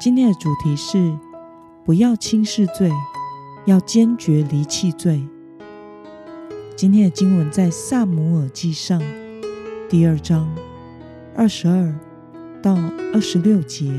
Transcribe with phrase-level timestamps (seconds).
[0.00, 1.12] 今天的主题是：
[1.84, 2.88] 不要轻视罪，
[3.66, 5.26] 要坚决离弃罪。
[6.76, 9.02] 今天的经文在萨姆尔记上
[9.88, 10.48] 第二章
[11.34, 11.92] 二十二
[12.62, 12.76] 到
[13.12, 13.92] 二十六节。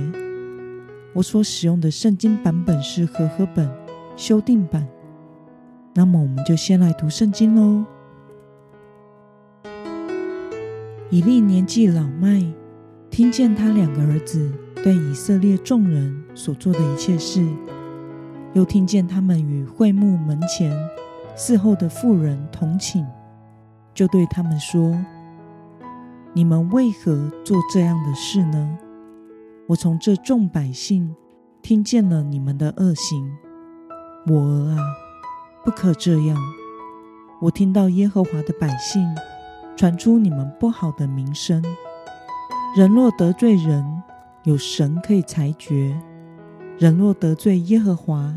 [1.12, 3.70] 我所使用的圣经版本是和合本
[4.16, 4.88] 修订版。
[5.94, 7.84] 那么，我们就先来读圣经喽。
[11.09, 12.41] 以利年纪老迈，
[13.09, 14.50] 听见他两个儿子。
[14.83, 17.45] 对以色列众人所做的一切事，
[18.53, 20.75] 又听见他们与会幕门前
[21.36, 23.05] 伺候的妇人同寝，
[23.94, 24.97] 就对他们说
[26.33, 28.77] ：“你们为何做这样的事呢？
[29.67, 31.14] 我从这众百姓
[31.61, 33.30] 听见了你们的恶行。
[34.27, 34.77] 我儿啊，
[35.66, 36.38] 不可这样！
[37.41, 39.05] 我听到耶和华的百姓
[39.75, 41.64] 传出你们不好的名声。
[42.75, 44.03] 人若得罪人，
[44.44, 46.00] 有神可以裁决，
[46.78, 48.34] 人若得罪耶和华，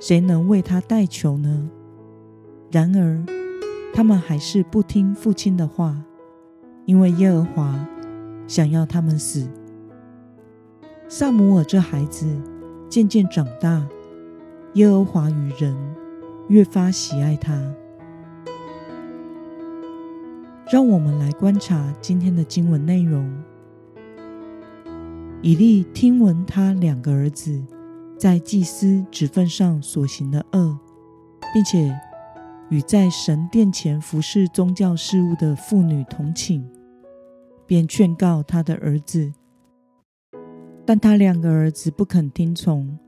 [0.00, 1.70] 谁能为他代求呢？
[2.70, 3.24] 然而，
[3.94, 5.96] 他们还是不听父亲的话，
[6.84, 7.86] 因为耶和华
[8.46, 9.48] 想要他们死。
[11.08, 12.26] 萨姆尔这孩子
[12.88, 13.86] 渐渐长大，
[14.74, 15.76] 耶和华与人
[16.48, 17.60] 越发喜爱他。
[20.72, 23.28] 让我们来观察今天的经文内容。
[25.42, 27.64] 以利听闻他两个儿子
[28.18, 30.78] 在祭司职份上所行的恶，
[31.54, 31.98] 并且
[32.68, 36.62] 与在神殿前服侍宗教事务的妇女同寝，
[37.66, 39.32] 便劝告他的儿子。
[40.84, 42.98] 但他两个儿子不肯听从，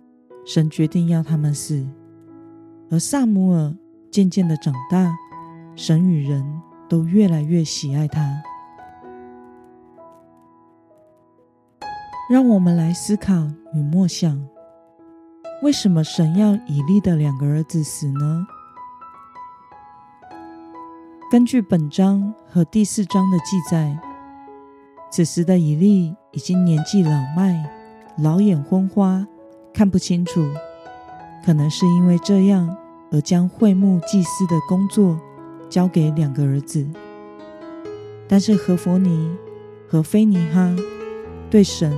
[0.47, 1.87] 神决定要他们死。
[2.91, 3.77] 而萨姆尔
[4.11, 5.15] 渐渐的长大，
[5.77, 6.43] 神与人
[6.89, 8.43] 都越来越喜爱他。
[12.33, 14.43] 让我们来思考与默想：
[15.61, 18.47] 为什么神要以利的两个儿子死呢？
[21.31, 23.95] 根据本章和第四章的记载，
[25.11, 27.71] 此时的以利已经年纪老迈，
[28.17, 29.27] 老眼昏花，
[29.75, 30.43] 看不清楚。
[31.45, 32.75] 可能是因为这样，
[33.11, 35.21] 而将会幕祭司的工作
[35.69, 36.89] 交给两个儿子。
[38.27, 39.31] 但是何佛尼
[39.87, 40.75] 和菲尼哈
[41.51, 41.93] 对神。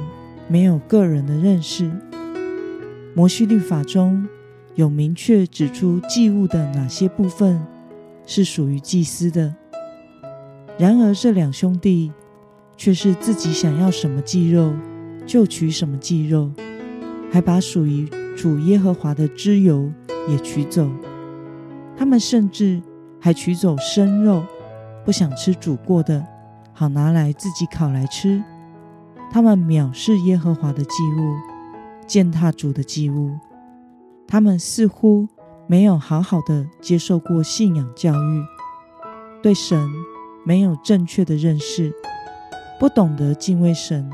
[0.48, 1.90] 没有个人的认识。
[3.14, 4.26] 摩西律法中
[4.74, 7.64] 有明确指出祭物的哪些部分
[8.26, 9.54] 是属于祭司的。
[10.76, 12.12] 然而这两兄弟
[12.76, 14.74] 却是自己想要什么祭肉
[15.24, 16.50] 就取什么祭肉，
[17.30, 19.90] 还把属于主耶和华的脂油
[20.28, 20.90] 也取走。
[21.96, 22.82] 他们甚至
[23.20, 24.44] 还取走生肉，
[25.04, 26.26] 不想吃煮过的，
[26.72, 28.42] 好拿来自己烤来吃。
[29.30, 31.34] 他们藐视耶和华的祭物，
[32.06, 33.36] 践踏主的祭物。
[34.26, 35.28] 他们似乎
[35.66, 38.42] 没有好好的接受过信仰教育，
[39.42, 39.90] 对神
[40.44, 41.92] 没有正确的认识，
[42.78, 44.08] 不懂得敬畏神、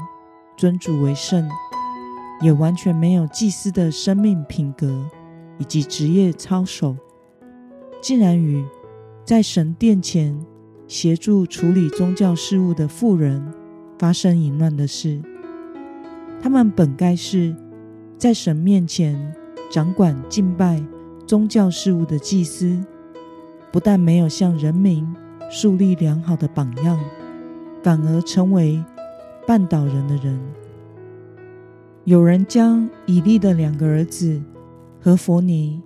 [0.56, 1.48] 尊主为圣，
[2.40, 5.06] 也完全没有祭司的生命品格
[5.58, 6.96] 以及职业操守，
[8.00, 8.64] 竟然与
[9.24, 10.38] 在神殿前
[10.88, 13.52] 协助处理宗教事务的妇人。
[14.00, 15.20] 发生淫乱的事，
[16.40, 17.54] 他们本该是
[18.16, 19.34] 在神面前
[19.70, 20.82] 掌管敬拜
[21.26, 22.82] 宗教事务的祭司，
[23.70, 25.06] 不但没有向人民
[25.50, 26.98] 树立良好的榜样，
[27.82, 28.82] 反而成为
[29.46, 30.40] 绊倒人的人。
[32.04, 34.40] 有人将以利的两个儿子
[34.98, 35.78] 和佛尼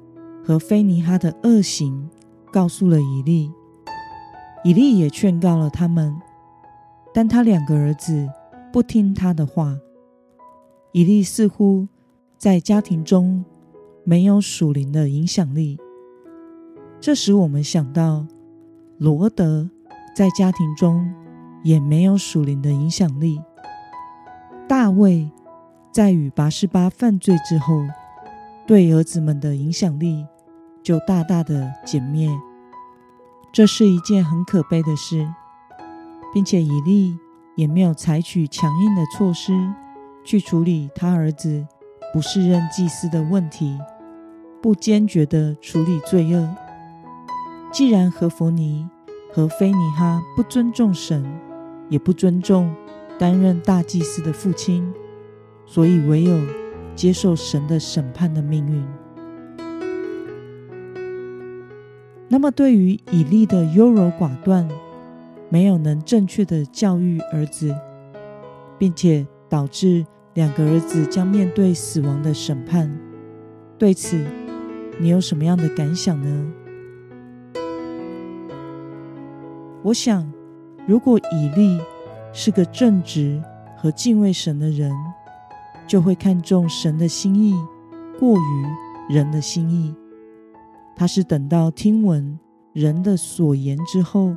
[0.46, 2.08] 和菲尼哈的恶行
[2.52, 3.50] 告诉了以利，
[4.62, 6.14] 以利也劝告了他们。
[7.14, 8.28] 但他两个儿子
[8.72, 9.78] 不听他的话，
[10.90, 11.86] 以利似乎
[12.36, 13.44] 在家庭中
[14.02, 15.78] 没有属灵的影响力。
[17.00, 18.26] 这使我们想到
[18.98, 19.70] 罗德
[20.16, 21.08] 在家庭中
[21.62, 23.40] 也没有属灵的影响力。
[24.66, 25.30] 大卫
[25.92, 27.84] 在与拔示巴犯罪之后，
[28.66, 30.26] 对儿子们的影响力
[30.82, 32.28] 就大大的减灭。
[33.52, 35.28] 这是一件很可悲的事。
[36.34, 37.16] 并且以利
[37.54, 39.52] 也没有采取强硬的措施
[40.24, 41.64] 去处理他儿子
[42.12, 43.78] 不是任祭司的问题，
[44.60, 46.48] 不坚决的处理罪恶。
[47.72, 48.86] 既然何弗尼
[49.32, 51.24] 和菲尼哈不尊重神，
[51.88, 52.74] 也不尊重
[53.18, 54.92] 担任大祭司的父亲，
[55.66, 56.40] 所以唯有
[56.96, 58.84] 接受神的审判的命运。
[62.28, 64.68] 那么，对于以利的优柔寡断，
[65.54, 67.72] 没有能正确的教育儿子，
[68.76, 72.90] 并且导致两个儿子将面对死亡的审判，
[73.78, 74.20] 对此
[74.98, 76.52] 你有什么样的感想呢？
[79.84, 80.28] 我想，
[80.88, 81.80] 如果以利
[82.32, 83.40] 是个正直
[83.76, 84.90] 和敬畏神的人，
[85.86, 87.54] 就会看重神的心意
[88.18, 88.66] 过于
[89.08, 89.94] 人的心意。
[90.96, 92.36] 他是等到听闻
[92.72, 94.36] 人的所言之后，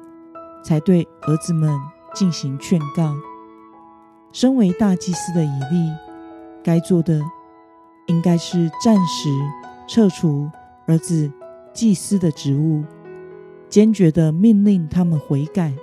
[0.68, 1.74] 才对儿子们
[2.14, 3.16] 进行劝告。
[4.34, 5.90] 身为大祭司的以利，
[6.62, 7.22] 该做的
[8.08, 9.30] 应该是暂时
[9.88, 10.52] 撤除
[10.86, 11.32] 儿子
[11.74, 12.84] 祭司的职务，
[13.70, 15.74] 坚决的命令他们悔改，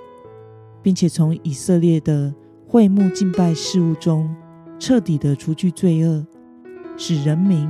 [0.83, 2.31] 并且从以色列的
[2.67, 4.35] 会幕敬拜事务中
[4.77, 6.23] 彻底的除去罪恶，
[6.95, 7.67] 使人民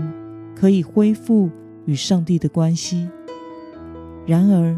[0.53, 1.49] 可以恢复。
[1.87, 3.07] 与上帝的关系。
[4.25, 4.75] 然而，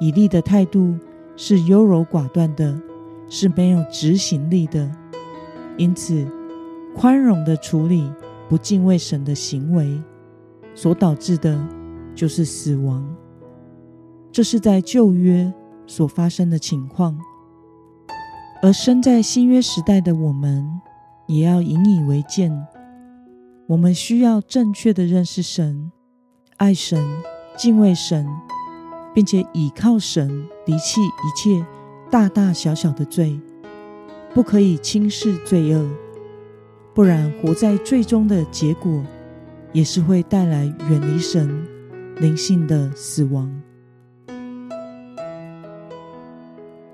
[0.00, 0.98] 以利的态度
[1.42, 2.78] 是优柔寡断的，
[3.26, 4.94] 是没有执行力的。
[5.78, 6.28] 因此，
[6.94, 8.12] 宽容的处理
[8.46, 9.98] 不敬畏神的行为，
[10.74, 11.58] 所导致的
[12.14, 13.02] 就是死亡。
[14.30, 15.50] 这是在旧约
[15.86, 17.18] 所发生的情况，
[18.60, 20.70] 而身在新约时代的我们，
[21.26, 22.54] 也要引以为鉴。
[23.66, 25.90] 我们需要正确的认识神。
[26.58, 27.02] 爱神、
[27.56, 28.28] 敬畏神，
[29.14, 31.64] 并且倚靠神，离弃一切
[32.10, 33.40] 大大小小的罪，
[34.34, 35.88] 不可以轻视罪恶，
[36.94, 39.02] 不然活在最终的结果，
[39.72, 41.66] 也是会带来远离神、
[42.16, 43.50] 灵性的死亡。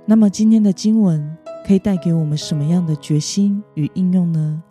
[0.05, 1.37] 那么，今天的经文
[1.67, 4.63] 可以带给我们什么样的决心与应用呢？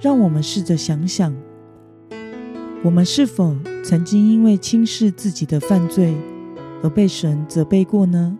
[0.00, 1.32] 让我们试着想想。
[2.86, 3.52] 我们是否
[3.82, 6.16] 曾经因为轻视自己的犯罪
[6.84, 8.38] 而被神责备过呢？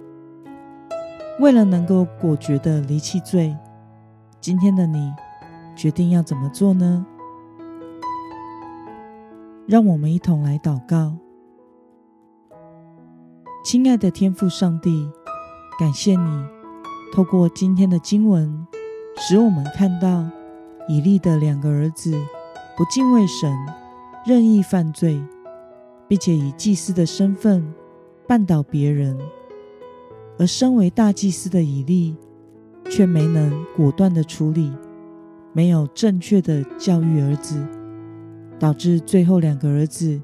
[1.41, 3.57] 为了能够果决的离弃罪，
[4.41, 5.13] 今天的你
[5.75, 7.05] 决定要怎么做呢？
[9.67, 11.17] 让我们一同来祷告。
[13.65, 15.11] 亲爱的天父上帝，
[15.77, 16.45] 感谢你
[17.13, 18.65] 透过今天的经文，
[19.17, 20.25] 使我们看到
[20.89, 22.13] 以利的两个儿子
[22.77, 23.53] 不敬畏神。
[24.27, 25.23] 任意犯罪，
[26.09, 27.65] 并且以祭司的身份
[28.27, 29.17] 绊倒别人，
[30.37, 32.17] 而身为大祭司的以利
[32.91, 34.73] 却没能果断的处理，
[35.53, 37.65] 没有正确的教育儿子，
[38.59, 40.21] 导致最后两个儿子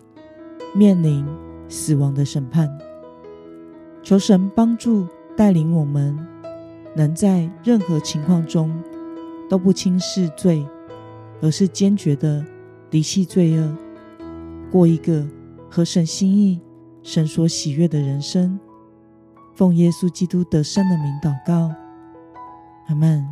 [0.74, 1.24] 面临
[1.68, 2.68] 死亡的审判。
[4.02, 5.06] 求神帮助
[5.36, 6.18] 带领我们，
[6.96, 8.82] 能在任何情况中
[9.48, 10.66] 都不轻视罪，
[11.40, 12.44] 而是坚决的
[12.90, 13.72] 离弃罪恶。
[14.72, 15.22] 过一个
[15.70, 16.58] 合神心意、
[17.02, 18.58] 神所喜悦的人生，
[19.54, 21.70] 奉耶稣基督得胜的名祷告，
[22.86, 23.31] 阿门。